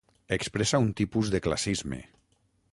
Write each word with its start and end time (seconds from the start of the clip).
Expressa 0.37 0.79
un 0.85 0.89
tipus 1.03 1.31
de 1.37 1.43
classisme. 1.49 2.03